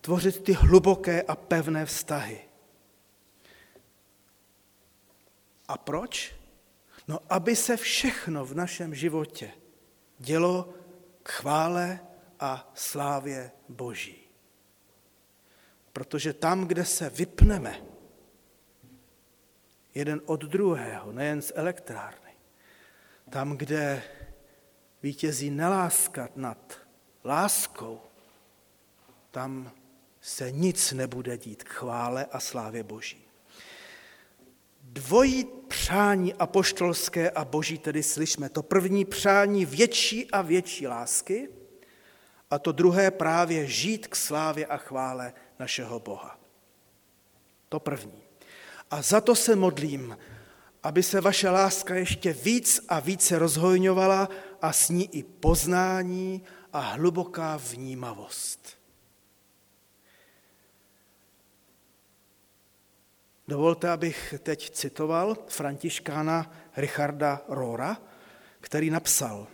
[0.00, 2.40] tvořit ty hluboké a pevné vztahy.
[5.68, 6.34] A proč?
[7.08, 9.52] No, aby se všechno v našem životě
[10.18, 10.74] dělo
[11.22, 12.00] k chvále
[12.40, 14.16] a slávě Boží.
[15.92, 17.82] Protože tam, kde se vypneme
[19.94, 22.30] jeden od druhého, nejen z elektrárny,
[23.30, 24.02] tam, kde
[25.02, 26.78] vítězí neláska nad
[27.24, 28.00] láskou,
[29.30, 29.72] tam
[30.20, 33.24] se nic nebude dít k chvále a slávě Boží.
[34.82, 38.48] Dvojí přání apoštolské a boží tedy slyšme.
[38.48, 41.48] To první přání větší a větší lásky
[42.50, 46.40] a to druhé právě žít k slávě a chvále našeho Boha.
[47.68, 48.22] To první.
[48.90, 50.18] A za to se modlím,
[50.82, 54.28] aby se vaše láska ještě víc a více rozhojňovala
[54.62, 56.42] a s ní i poznání
[56.72, 58.79] a hluboká vnímavost.
[63.50, 67.96] Dovolte, abych teď citoval františkána Richarda Rora,
[68.60, 69.46] který napsal,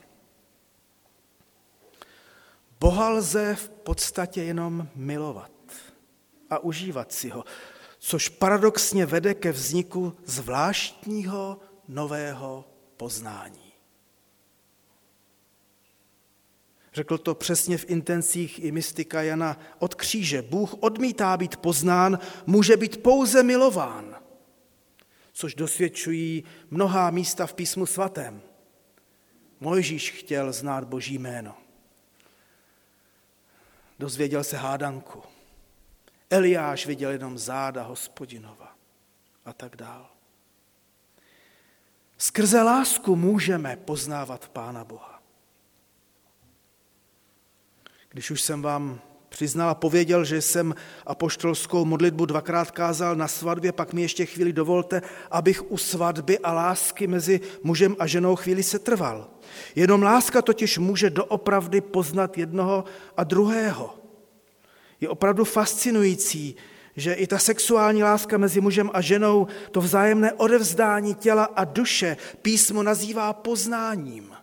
[2.81, 5.51] Boha lze v podstatě jenom milovat
[6.51, 7.45] a užívat si ho,
[7.99, 12.65] což paradoxně vede ke vzniku zvláštního nového
[12.97, 13.66] poznání.
[16.97, 20.43] Řekl to přesně v intencích i mystika Jana od kříže.
[20.43, 24.17] Bůh odmítá být poznán, může být pouze milován.
[25.33, 28.43] což dosvědčují mnohá místa v písmu svatém.
[29.61, 31.57] Mojžíš chtěl znát Boží jméno.
[33.99, 35.23] Dozvěděl se hádanku.
[36.31, 38.77] Eliáš viděl jenom záda hospodinova
[39.45, 40.11] a tak dál.
[42.19, 45.16] Skrze lásku můžeme poznávat Pána Boha.
[48.17, 50.75] Když už jsem vám přiznal a pověděl, že jsem
[51.07, 56.53] apoštolskou modlitbu dvakrát kázal na svatbě, pak mi ještě chvíli dovolte, abych u svatby a
[56.53, 59.29] lásky mezi mužem a ženou chvíli se trval.
[59.75, 62.85] Jenom láska totiž může doopravdy poznat jednoho
[63.17, 63.95] a druhého.
[65.01, 66.57] Je opravdu fascinující,
[66.97, 72.17] že i ta sexuální láska mezi mužem a ženou, to vzájemné odevzdání těla a duše,
[72.43, 74.36] písmo nazývá poznáním.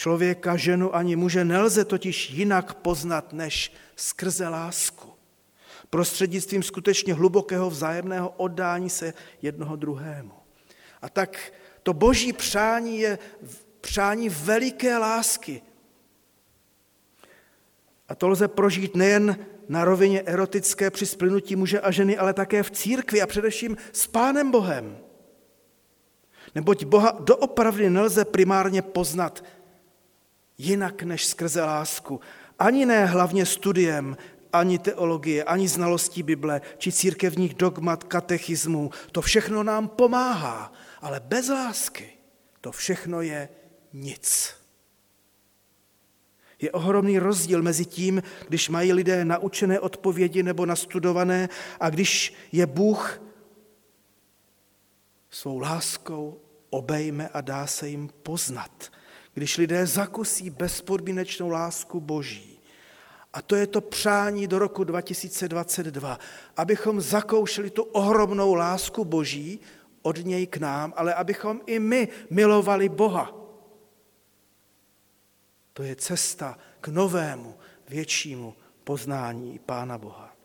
[0.00, 5.12] Člověka, ženu ani muže nelze totiž jinak poznat než skrze lásku.
[5.90, 10.32] Prostřednictvím skutečně hlubokého vzájemného oddání se jednoho druhému.
[11.02, 13.18] A tak to boží přání je
[13.80, 15.62] přání veliké lásky.
[18.08, 19.36] A to lze prožít nejen
[19.68, 24.06] na rovině erotické při splynutí muže a ženy, ale také v církvi a především s
[24.06, 24.98] Pánem Bohem.
[26.54, 29.44] Neboť Boha doopravdy nelze primárně poznat
[30.60, 32.20] jinak než skrze lásku.
[32.58, 34.16] Ani ne hlavně studiem,
[34.52, 38.90] ani teologie, ani znalostí Bible, či církevních dogmat, katechismů.
[39.12, 42.12] To všechno nám pomáhá, ale bez lásky
[42.60, 43.48] to všechno je
[43.92, 44.54] nic.
[46.60, 51.48] Je ohromný rozdíl mezi tím, když mají lidé naučené odpovědi nebo nastudované
[51.80, 53.22] a když je Bůh
[55.30, 56.40] svou láskou
[56.70, 58.90] obejme a dá se jim poznat
[59.40, 62.60] když lidé zakusí bezpodmínečnou lásku Boží.
[63.32, 66.18] A to je to přání do roku 2022,
[66.56, 69.60] abychom zakoušeli tu ohromnou lásku Boží
[70.02, 73.32] od něj k nám, ale abychom i my milovali Boha.
[75.72, 77.54] To je cesta k novému,
[77.88, 80.36] většímu poznání Pána Boha.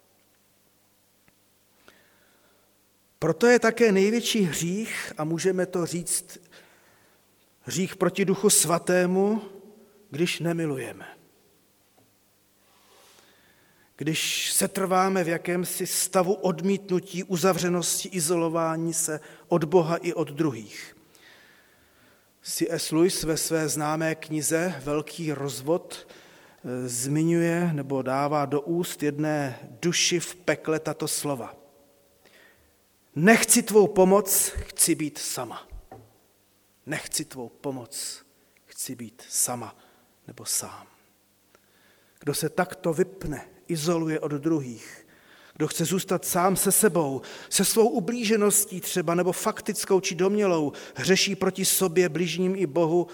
[3.19, 6.39] Proto je také největší hřích, a můžeme to říct
[7.67, 9.41] Hřích proti duchu svatému,
[10.09, 11.05] když nemilujeme.
[13.97, 20.97] Když se trváme v jakémsi stavu odmítnutí, uzavřenosti, izolování se od Boha i od druhých.
[22.41, 22.91] C.S.
[22.91, 30.19] Lewis ve své známé knize Velký rozvod eh, zmiňuje nebo dává do úst jedné duši
[30.19, 31.55] v pekle tato slova.
[33.15, 35.74] Nechci tvou pomoc, chci být sama
[36.85, 38.25] nechci tvou pomoc,
[38.65, 39.75] chci být sama
[40.27, 40.87] nebo sám.
[42.19, 45.07] Kdo se takto vypne, izoluje od druhých,
[45.53, 51.35] kdo chce zůstat sám se sebou, se svou ublížeností třeba nebo faktickou či domělou, hřeší
[51.35, 53.07] proti sobě, bližním i Bohu,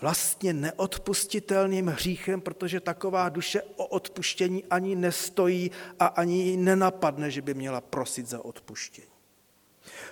[0.00, 7.42] vlastně neodpustitelným hříchem, protože taková duše o odpuštění ani nestojí a ani ji nenapadne, že
[7.42, 9.13] by měla prosit za odpuštění.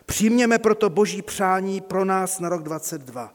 [0.06, 3.34] Přijměme proto boží přání pro nás na rok 22.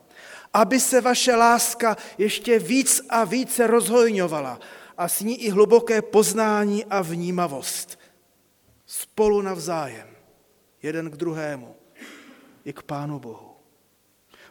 [0.53, 4.59] Aby se vaše láska ještě víc a více rozhojňovala
[4.97, 7.99] a s ní i hluboké poznání a vnímavost.
[8.85, 10.07] Spolu navzájem,
[10.83, 11.75] jeden k druhému,
[12.65, 13.51] i k Pánu Bohu.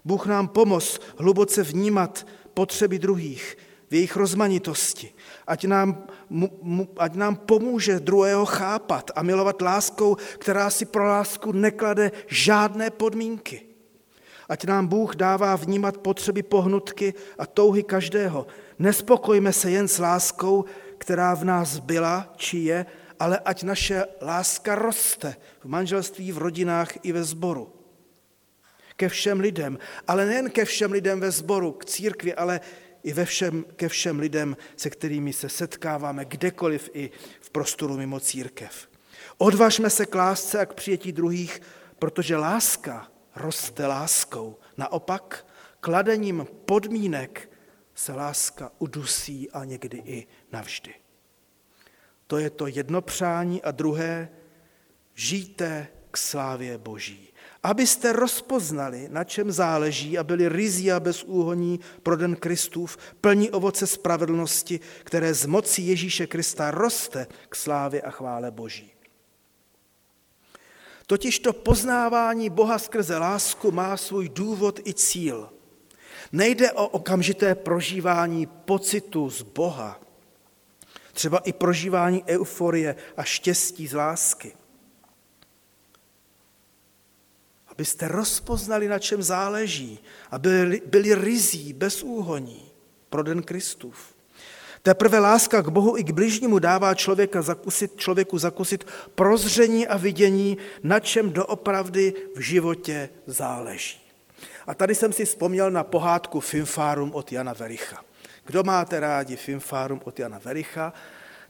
[0.05, 3.57] Bůh nám pomoz hluboce vnímat potřeby druhých
[3.91, 5.15] v jejich rozmanitosti,
[5.47, 11.53] ať nám, mu, ať nám pomůže druhého chápat a milovat láskou, která si pro lásku
[11.53, 13.63] neklade žádné podmínky.
[14.49, 18.47] Ať nám Bůh dává vnímat potřeby pohnutky a touhy každého.
[18.79, 20.65] Nespokojme se jen s láskou,
[20.99, 22.87] která v nás byla či je,
[23.21, 27.73] ale ať naše láska roste v manželství, v rodinách i ve sboru.
[28.97, 29.79] Ke všem lidem,
[30.09, 32.61] ale nejen ke všem lidem ve sboru, k církvi, ale
[33.03, 38.21] i ve všem, ke všem lidem, se kterými se setkáváme kdekoliv i v prostoru mimo
[38.21, 38.89] církev.
[39.39, 41.61] Odvažme se k lásce a k přijetí druhých,
[41.99, 44.59] protože láska roste láskou.
[44.77, 45.47] Naopak,
[45.81, 47.51] kladením podmínek
[47.95, 50.95] se láska udusí a někdy i navždy.
[52.27, 54.29] To je to jedno přání a druhé,
[55.15, 57.33] žijte k slávě Boží
[57.67, 63.87] abyste rozpoznali, na čem záleží a byli rizí a bezúhoní pro den Kristův, plní ovoce
[63.87, 68.93] spravedlnosti, které z moci Ježíše Krista roste k slávě a chvále Boží.
[71.07, 75.51] Totiž to poznávání Boha skrze lásku má svůj důvod i cíl.
[76.33, 80.01] Nejde o okamžité prožívání pocitu z Boha,
[81.13, 84.53] třeba i prožívání euforie a štěstí z lásky–
[87.77, 89.99] abyste rozpoznali, na čem záleží
[90.31, 92.73] a byli, byli rizí, bez úhoní
[93.11, 93.97] pro den Kristův.
[94.83, 100.59] Teprve láska k Bohu i k bližnímu dává člověka zakusit, člověku zakusit prozření a vidění,
[100.83, 104.01] na čem doopravdy v životě záleží.
[104.67, 108.05] A tady jsem si vzpomněl na pohádku Finfárum od Jana Vericha.
[108.45, 110.93] Kdo máte rádi Finfárum od Jana Vericha,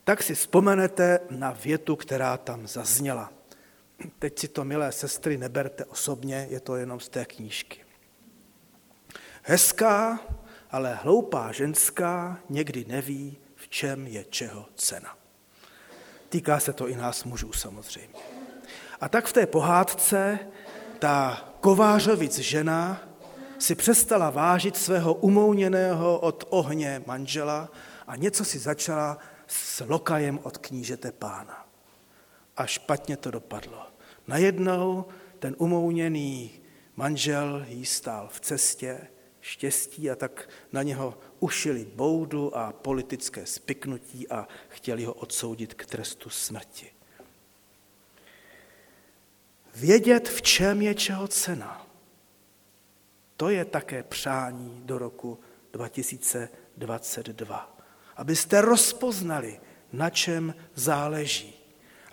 [0.04, 3.35] tak si vzpomenete na větu, která tam zazněla.
[4.18, 7.80] Teď si to, milé sestry, neberte osobně, je to jenom z té knížky.
[9.42, 10.20] Hezká,
[10.70, 15.16] ale hloupá ženská někdy neví, v čem je čeho cena.
[16.28, 18.18] Týká se to i nás mužů samozřejmě.
[19.00, 20.38] A tak v té pohádce
[20.98, 23.00] ta kovářovic žena
[23.58, 27.70] si přestala vážit svého umouněného od ohně manžela
[28.06, 31.65] a něco si začala s lokajem od knížete pána.
[32.56, 33.86] A špatně to dopadlo.
[34.26, 35.04] Najednou
[35.38, 36.60] ten umouněný
[36.96, 39.08] manžel jí stál v cestě
[39.40, 45.86] štěstí a tak na něho ušili boudu a politické spiknutí a chtěli ho odsoudit k
[45.86, 46.92] trestu smrti.
[49.74, 51.86] Vědět, v čem je čeho cena.
[53.36, 55.38] To je také přání do roku
[55.72, 57.78] 2022.
[58.16, 59.60] Abyste rozpoznali,
[59.92, 61.55] na čem záleží.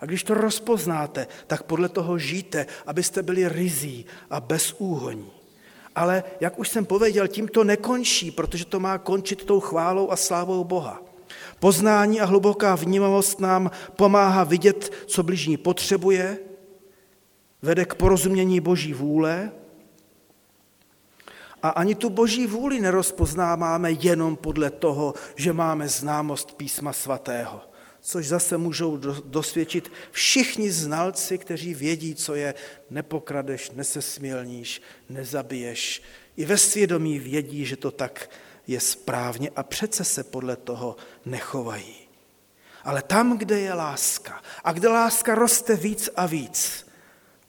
[0.04, 5.30] A když to rozpoznáte, tak podle toho žijte, abyste byli rizí a bezúhoní.
[5.94, 10.16] Ale, jak už jsem pověděl, tím to nekončí, protože to má končit tou chválou a
[10.16, 11.02] slávou Boha.
[11.58, 16.38] Poznání a hluboká vnímavost nám pomáhá vidět, co bližní potřebuje,
[17.62, 19.52] vede k porozumění Boží vůle
[21.62, 27.73] a ani tu Boží vůli nerozpoznáváme jenom podle toho, že máme známost písma svatého
[28.06, 32.54] což zase můžou dosvědčit všichni znalci, kteří vědí, co je
[32.90, 36.02] nepokradeš, nesesmělníš, nezabiješ.
[36.36, 38.30] I ve svědomí vědí, že to tak
[38.66, 41.96] je správně a přece se podle toho nechovají.
[42.84, 46.86] Ale tam, kde je láska a kde láska roste víc a víc,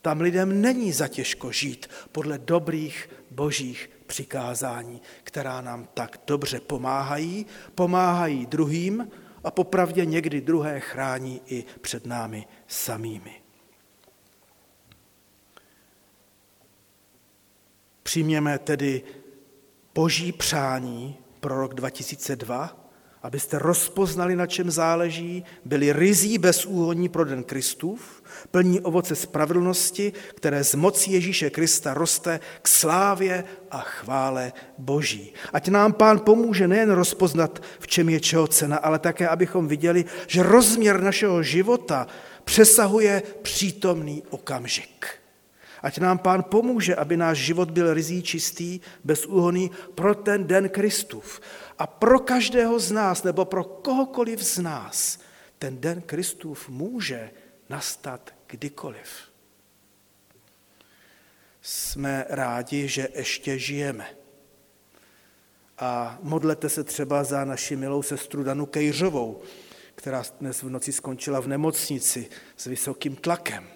[0.01, 7.45] tam lidem není zatěžko žít podle dobrých božích přikázání, která nám tak dobře pomáhají,
[7.75, 9.11] pomáhají druhým,
[9.45, 13.41] a popravdě někdy druhé chrání i před námi samými.
[18.03, 19.03] Přijměme tedy
[19.93, 22.84] boží přání pro rok 2002,
[23.25, 30.63] abyste rozpoznali, na čem záleží, byli rizí bezúhoní pro den Kristův, plní ovoce spravedlnosti, které
[30.63, 35.33] z moci Ježíše Krista roste k slávě a chvále Boží.
[35.53, 40.05] Ať nám Pán pomůže nejen rozpoznat, v čem je čeho cena, ale také, abychom viděli,
[40.27, 42.07] že rozměr našeho života
[42.43, 45.05] přesahuje přítomný okamžik.
[45.81, 51.41] Ať nám Pán pomůže, aby náš život byl rizí čistý, bezúhonný pro ten den Kristův.
[51.79, 55.19] A pro každého z nás, nebo pro kohokoliv z nás,
[55.59, 57.31] ten den Kristův může
[57.69, 59.07] nastat kdykoliv.
[61.61, 64.07] Jsme rádi, že ještě žijeme.
[65.77, 69.41] A modlete se třeba za naši milou sestru Danu Kejřovou,
[69.95, 73.67] která dnes v noci skončila v nemocnici s vysokým tlakem.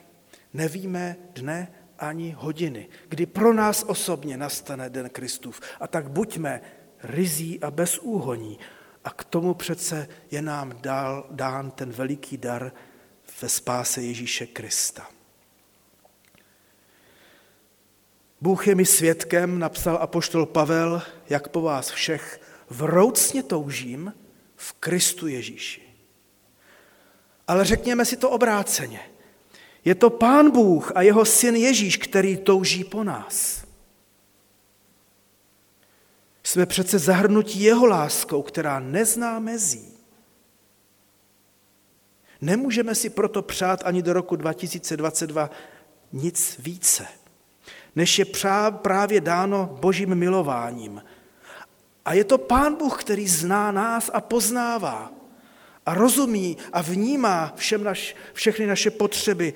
[0.54, 5.62] Nevíme dne ani hodiny, kdy pro nás osobně nastane den Kristův.
[5.80, 6.62] A tak buďme
[7.04, 8.60] rizí a bezúhoní.
[9.04, 12.72] A k tomu přece je nám dál, dán ten veliký dar
[13.42, 15.08] ve spáse Ježíše Krista.
[18.42, 24.14] Bůh je mi svědkem, napsal apoštol Pavel, jak po vás všech vroucně toužím
[24.56, 25.82] v Kristu Ježíši.
[27.48, 29.00] Ale řekněme si to obráceně.
[29.86, 33.59] Je to Pán Bůh a jeho syn Ježíš, který touží po nás.
[36.50, 39.94] Jsme přece zahrnutí jeho láskou, která nezná mezí.
[42.42, 45.50] Nemůžeme si proto přát ani do roku 2022
[46.12, 47.08] nic více,
[47.96, 48.26] než je
[48.70, 51.04] právě dáno božím milováním.
[52.06, 55.12] A je to Pán Bůh, který zná nás a poznává
[55.86, 59.54] a rozumí a vnímá všem naš, všechny naše potřeby.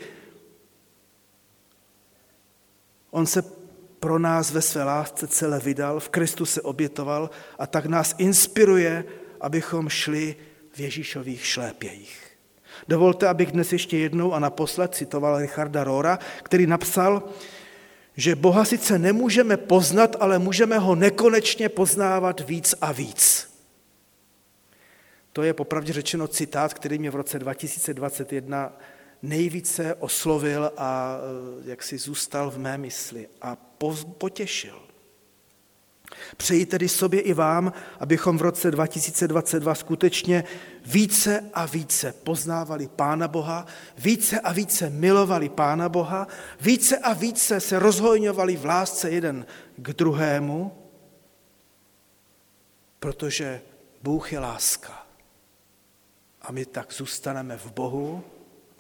[3.12, 3.63] On se
[4.04, 7.30] pro nás ve své lásce celé vydal, v Kristu se obětoval
[7.60, 9.06] a tak nás inspiruje,
[9.42, 10.36] abychom šli
[10.74, 12.38] v Ježíšových šlépějích.
[12.88, 17.24] Dovolte, abych dnes ještě jednou a naposled citoval Richarda Rora, který napsal,
[18.16, 23.50] že Boha sice nemůžeme poznat, ale můžeme ho nekonečně poznávat víc a víc.
[25.34, 28.74] To je popravdě řečeno citát, který mě v roce 2021
[29.24, 33.56] nejvíce oslovil a eh, jak si zůstal v mé mysli a
[34.18, 34.80] potěšil.
[36.38, 40.44] Přeji tedy sobě i vám, abychom v roce 2022 skutečně
[40.86, 43.66] více a více poznávali Pána Boha,
[43.98, 46.28] více a více milovali Pána Boha,
[46.62, 49.46] více a více se rozhojňovali v lásce jeden
[49.78, 50.78] k druhému,
[53.00, 53.62] protože
[54.04, 55.08] Bůh je láska.
[56.42, 58.24] A my tak zůstaneme v Bohu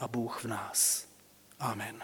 [0.03, 1.05] a Bůh v nás.
[1.59, 2.03] Amen.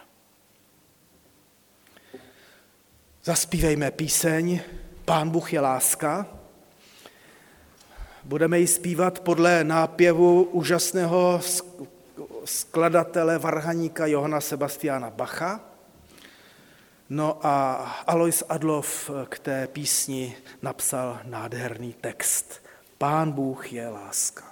[3.23, 4.61] Zaspívejme píseň
[5.05, 6.27] Pán Bůh je láska.
[8.23, 11.41] Budeme ji zpívat podle nápěvu úžasného
[12.45, 15.59] skladatele, varhaníka Johana Sebastiana Bacha.
[17.09, 17.73] No a
[18.07, 22.61] Alois Adlov k té písni napsal nádherný text.
[22.97, 24.48] Pán Bůh je láska.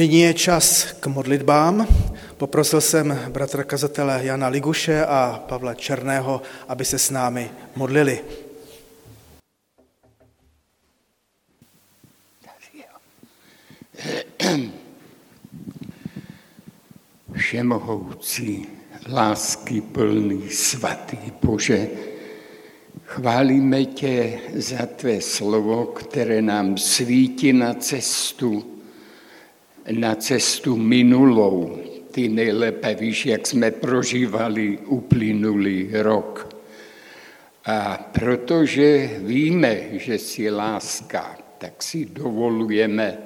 [0.00, 1.86] Nyní je čas k modlitbám.
[2.36, 8.20] Poprosil jsem bratra kazatele Jana Liguše a Pavla Černého, aby se s námi modlili.
[17.32, 18.66] Všemohoucí,
[19.08, 21.88] lásky plný, svatý Bože,
[23.04, 28.79] chválíme tě za tvé slovo, které nám svítí na cestu,
[29.90, 31.78] na cestu minulou.
[32.10, 36.56] Ty nejlépe víš, jak jsme prožívali uplynulý rok.
[37.64, 43.18] A protože víme, že jsi láska, tak si dovolujeme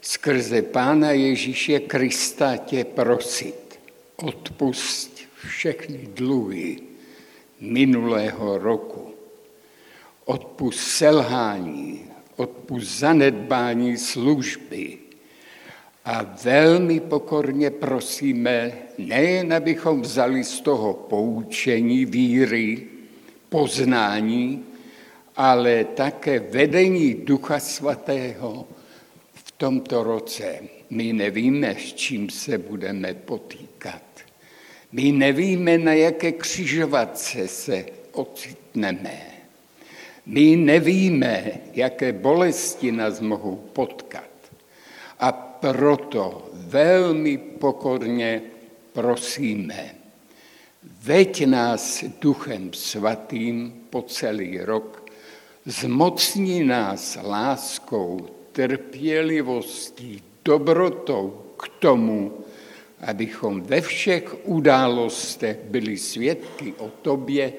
[0.00, 3.80] skrze Pána Ježíše Krista tě prosit.
[4.16, 6.78] Odpust všechny dluhy
[7.60, 9.14] minulého roku.
[10.24, 12.00] Odpust selhání,
[12.36, 15.01] odpust zanedbání služby.
[16.04, 22.86] A velmi pokorně prosíme, nejen abychom vzali z toho poučení víry,
[23.48, 24.64] poznání,
[25.36, 28.66] ale také vedení Ducha Svatého,
[29.62, 30.58] tomto roce
[30.90, 34.02] my nevíme, s čím se budeme potýkat.
[34.92, 39.22] My nevíme, na jaké křižovatce se ocitneme.
[40.26, 44.30] My nevíme, jaké bolesti nás mohou potkat.
[45.20, 48.42] A proto velmi pokorně
[48.92, 49.94] prosíme,
[51.02, 55.10] veď nás Duchem Svatým po celý rok,
[55.66, 62.32] zmocní nás láskou trpělivostí, dobrotou k tomu,
[63.00, 67.52] abychom ve všech událostech byli svědky o tobě,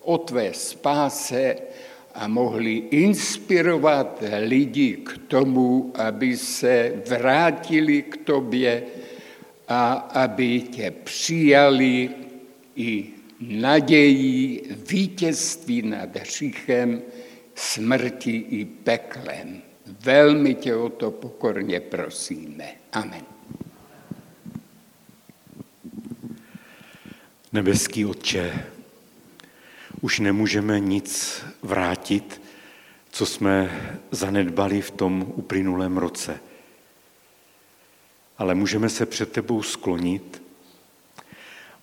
[0.00, 1.56] o tvé spáse
[2.18, 8.82] a mohli inspirovat lidi k tomu, aby se vrátili k tobě
[9.68, 12.10] a aby tě přijali
[12.76, 13.06] i
[13.40, 17.02] nadějí vítězství nad hříchem,
[17.54, 19.62] smrti i peklem.
[20.00, 22.68] Velmi tě o to pokorně prosíme.
[22.92, 23.22] Amen.
[27.52, 28.52] Nebeský Otče,
[30.00, 32.40] už nemůžeme nic vrátit,
[33.10, 33.80] co jsme
[34.10, 36.40] zanedbali v tom uplynulém roce.
[38.38, 40.42] Ale můžeme se před tebou sklonit,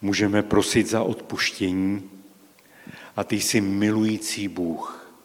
[0.02, 2.10] můžeme prosit za odpuštění
[3.16, 5.16] a ty jsi milující Bůh.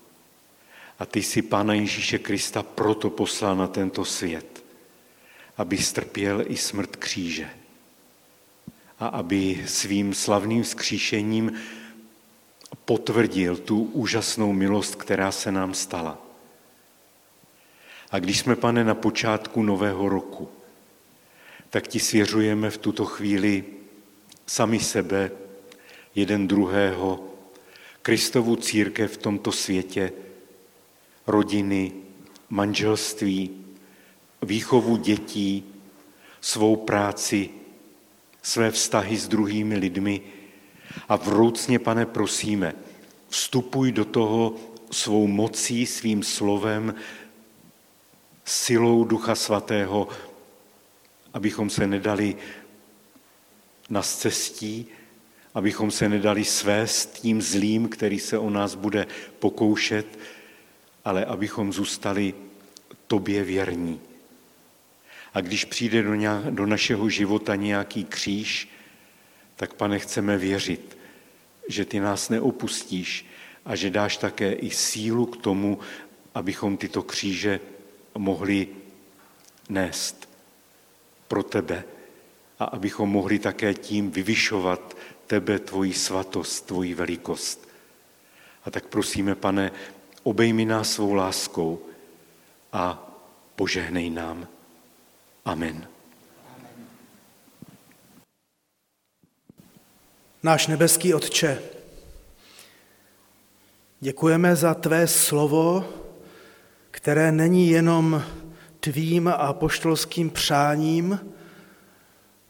[0.99, 4.65] A ty si Pána Ježíše Krista proto poslal na tento svět,
[5.57, 7.51] aby strpěl i smrt kříže
[8.99, 11.53] a aby svým slavným vzkříšením
[12.85, 16.19] potvrdil tu úžasnou milost, která se nám stala.
[18.11, 20.49] A když jsme, pane, na počátku nového roku,
[21.71, 23.65] tak ti svěřujeme v tuto chvíli
[24.47, 25.31] sami sebe,
[26.15, 27.25] jeden druhého,
[28.03, 30.13] Kristovu církev v tomto světě,
[31.27, 31.93] rodiny,
[32.51, 33.51] manželství,
[34.43, 35.65] výchovu dětí,
[36.41, 37.51] svou práci,
[38.43, 40.21] své vztahy s druhými lidmi
[41.09, 42.75] a vroucně, pane, prosíme,
[43.29, 44.55] vstupuj do toho
[44.91, 46.95] svou mocí, svým slovem,
[48.45, 50.09] silou Ducha Svatého,
[51.35, 52.37] abychom se nedali
[53.91, 54.87] na cestí,
[55.55, 59.07] abychom se nedali svést tím zlým, který se o nás bude
[59.39, 60.19] pokoušet,
[61.05, 62.35] ale abychom zůstali
[63.07, 64.01] tobě věrní.
[65.35, 68.69] A když přijde do, nějak, do našeho života nějaký kříž,
[69.61, 70.99] tak pane, chceme věřit,
[71.69, 73.27] že ty nás neopustíš
[73.65, 75.79] a že dáš také i sílu k tomu,
[76.35, 77.61] abychom tyto kříže
[78.19, 78.69] mohli
[79.69, 80.29] nést
[81.29, 81.85] pro tebe
[82.59, 84.97] a abychom mohli také tím vyvyšovat
[85.27, 87.69] tebe, tvoji svatost, tvoji velikost.
[88.65, 89.73] A tak prosíme, pane,
[90.23, 91.85] obejmi nás svou láskou
[92.73, 93.13] a
[93.57, 94.49] požehnej nám.
[95.45, 96.00] Amen.
[100.43, 101.63] Náš nebeský Otče,
[104.01, 105.85] děkujeme za Tvé slovo,
[106.91, 108.23] které není jenom
[108.81, 111.21] tvým a poštolským přáním,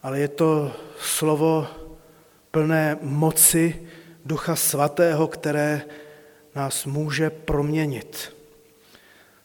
[0.02, 1.66] ale je to slovo
[2.50, 3.88] plné moci
[4.24, 5.82] Ducha Svatého, které
[6.54, 8.36] nás může proměnit.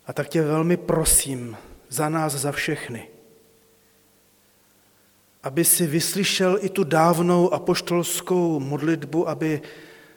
[0.06, 1.58] A tak tě velmi prosím
[1.90, 3.08] za nás, za všechny,
[5.46, 9.62] aby si vyslyšel i tu dávnou apoštolskou modlitbu, aby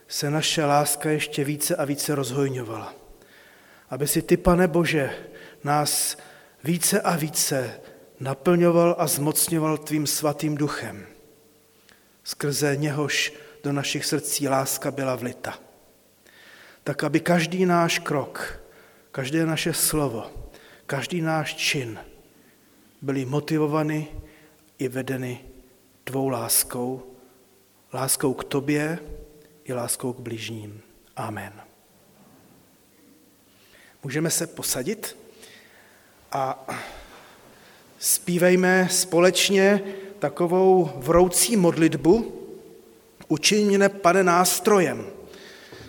[0.08, 2.94] se naše láska ještě více a více rozhojňovala.
[3.90, 5.10] Aby si ty, pane Bože,
[5.64, 6.16] nás
[6.64, 7.80] více a více
[8.20, 11.06] naplňoval a zmocňoval tvým svatým duchem.
[12.24, 13.32] Skrze něhož
[13.64, 15.58] do našich srdcí láska byla vlita.
[16.84, 18.60] Tak, aby každý náš krok,
[19.12, 20.24] každé naše slovo,
[20.86, 21.98] každý náš čin
[23.02, 24.08] byli motivovany
[24.78, 25.44] i vedeny
[26.04, 27.14] tvou láskou,
[27.92, 28.98] láskou k tobě
[29.64, 30.80] i láskou k bližním.
[31.16, 31.52] Amen.
[34.04, 35.16] Můžeme se posadit
[36.32, 36.66] a
[37.98, 39.82] zpívejme společně
[40.18, 42.38] takovou vroucí modlitbu
[43.28, 45.06] Učiň mě, pane, nástrojem.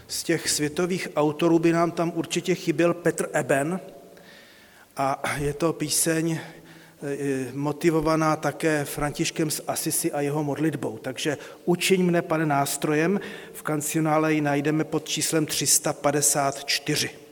[0.07, 3.79] Z těch světových autorů by nám tam určitě chyběl Petr Eben
[4.97, 6.39] a je to píseň
[7.53, 10.97] motivovaná také Františkem z Asisi a jeho modlitbou.
[10.97, 13.19] Takže učiň mne, pane, nástrojem.
[13.53, 17.28] V kancionále ji najdeme pod číslem 354.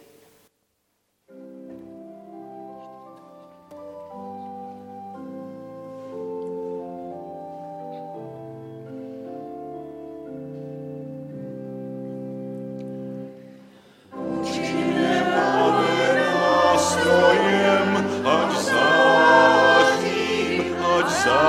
[21.09, 21.46] sun.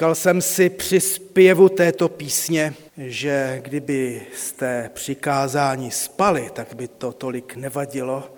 [0.00, 7.12] Říkal jsem si při zpěvu této písně, že kdyby jste přikázání spali, tak by to
[7.12, 8.34] tolik nevadilo,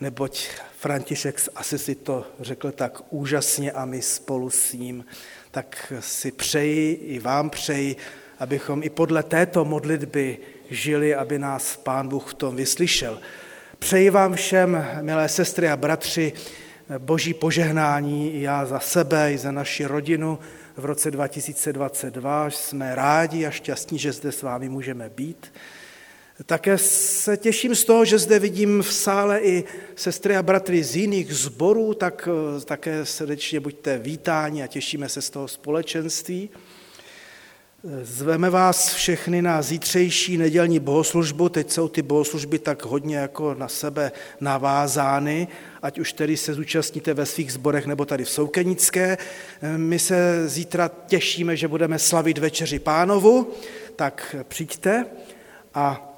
[0.00, 0.48] neboť
[0.78, 5.04] František z Asisi to řekl tak úžasně a my spolu s ním.
[5.50, 7.96] Tak si přeji, i vám přeji,
[8.38, 10.38] abychom i podle této modlitby
[10.70, 13.20] žili, aby nás Pán Bůh v tom vyslyšel.
[13.78, 16.32] Přeji vám všem, milé sestry a bratři,
[16.98, 20.38] boží požehnání já za sebe, i za naši rodinu
[20.78, 22.50] v roce 2022.
[22.50, 25.52] Jsme rádi a šťastní, že zde s vámi můžeme být.
[26.46, 29.64] Také se těším z toho, že zde vidím v sále i
[29.96, 32.28] sestry a bratry z jiných sborů, tak
[32.64, 36.50] také srdečně buďte vítáni a těšíme se z toho společenství.
[38.02, 41.48] Zveme vás všechny na zítřejší nedělní bohoslužbu.
[41.48, 45.48] Teď jsou ty bohoslužby tak hodně jako na sebe navázány,
[45.82, 49.18] ať už tedy se zúčastníte ve svých zborech nebo tady v Soukenické.
[49.76, 53.52] My se zítra těšíme, že budeme slavit večeři pánovu,
[53.96, 55.06] tak přijďte
[55.74, 56.14] a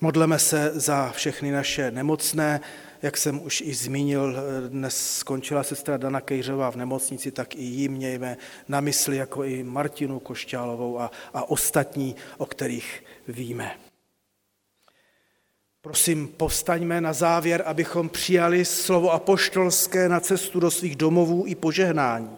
[0.00, 2.60] modleme se za všechny naše nemocné,
[3.06, 4.36] jak jsem už i zmínil,
[4.68, 8.36] dnes skončila sestra Dana Kejřová v nemocnici, tak i jí mějme
[8.68, 13.78] na mysli, jako i Martinu Košťálovou a, a ostatní, o kterých víme.
[15.80, 22.36] Prosím, povstaňme na závěr, abychom přijali slovo apoštolské na cestu do svých domovů i požehnání.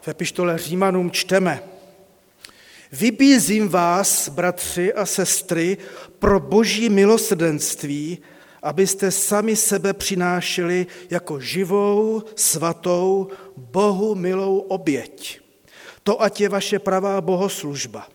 [0.00, 1.62] V epištole Římanům čteme,
[2.92, 5.78] Vybízím vás, bratři a sestry,
[6.18, 8.18] pro boží milosrdenství,
[8.62, 15.40] abyste sami sebe přinášeli jako živou, svatou, Bohu milou oběť.
[16.02, 18.08] To ať je vaše pravá bohoslužba.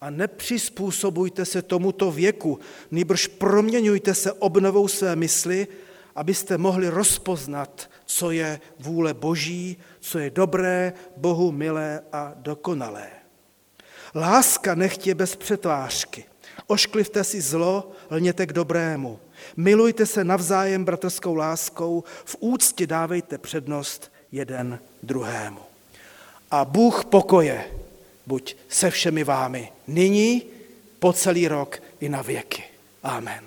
[0.00, 2.58] A nepřizpůsobujte se tomuto věku,
[2.90, 5.66] nýbrž proměňujte se obnovou své mysli,
[6.14, 13.10] abyste mohli rozpoznat, co je vůle Boží, co je dobré, Bohu milé a dokonalé.
[14.14, 16.24] Láska nechtě bez přetvářky.
[16.66, 19.18] Ošklivte si zlo, lněte k dobrému.
[19.56, 25.60] Milujte se navzájem bratrskou láskou, v úctě dávejte přednost jeden druhému.
[26.50, 27.64] A Bůh pokoje
[28.26, 30.42] buď se všemi vámi nyní,
[30.98, 32.62] po celý rok i na věky.
[33.02, 33.44] Amen.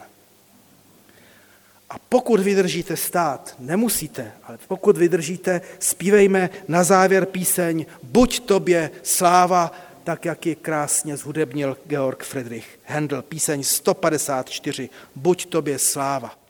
[1.89, 9.71] A pokud vydržíte stát, nemusíte, ale pokud vydržíte, zpívejme na závěr píseň Buď tobě sláva,
[10.07, 16.46] tak jak ji krásně zhudebnil Georg Friedrich Händel, píseň 154, Buď tobě sláva.